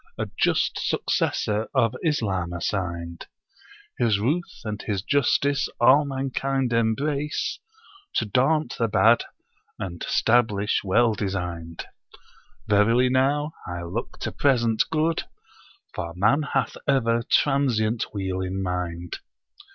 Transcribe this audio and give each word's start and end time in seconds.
A 0.17 0.27
just 0.35 0.79
successor 0.81 1.67
of 1.75 1.95
Islam 2.03 2.53
assigned. 2.53 3.27
His 3.99 4.17
ruth 4.17 4.61
and 4.65 4.81
his 4.81 5.03
justice 5.03 5.69
all 5.79 6.05
mankind 6.05 6.73
embrace. 6.73 7.59
To 8.15 8.25
daunt 8.25 8.75
the 8.79 8.87
bad 8.87 9.25
and 9.77 10.03
stablish 10.07 10.81
well 10.83 11.13
designed. 11.13 11.85
Verily 12.67 13.09
now, 13.09 13.53
I 13.67 13.83
look 13.83 14.17
to 14.21 14.31
present 14.31 14.81
good, 14.91 15.25
for 15.93 16.15
man 16.15 16.41
hath 16.55 16.75
ever 16.87 17.21
transient 17.21 18.05
weal 18.11 18.41
in 18.41 18.63
mind.' 18.63 19.19